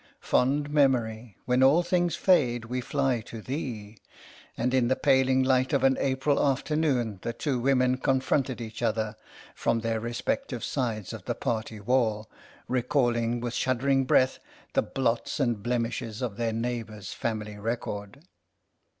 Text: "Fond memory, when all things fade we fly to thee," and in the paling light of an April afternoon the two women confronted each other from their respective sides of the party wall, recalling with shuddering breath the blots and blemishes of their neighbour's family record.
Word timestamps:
"Fond 0.19 0.71
memory, 0.71 1.37
when 1.45 1.61
all 1.61 1.83
things 1.83 2.15
fade 2.15 2.65
we 2.65 2.81
fly 2.81 3.21
to 3.21 3.39
thee," 3.39 3.99
and 4.57 4.73
in 4.73 4.87
the 4.87 4.95
paling 4.95 5.43
light 5.43 5.73
of 5.73 5.83
an 5.83 5.95
April 5.99 6.43
afternoon 6.43 7.19
the 7.21 7.33
two 7.33 7.59
women 7.59 7.97
confronted 7.97 8.59
each 8.59 8.81
other 8.81 9.15
from 9.53 9.81
their 9.81 9.99
respective 9.99 10.63
sides 10.63 11.13
of 11.13 11.25
the 11.25 11.35
party 11.35 11.79
wall, 11.79 12.27
recalling 12.67 13.39
with 13.41 13.53
shuddering 13.53 14.03
breath 14.05 14.39
the 14.73 14.81
blots 14.81 15.39
and 15.39 15.61
blemishes 15.61 16.23
of 16.23 16.35
their 16.35 16.51
neighbour's 16.51 17.13
family 17.13 17.59
record. 17.59 18.23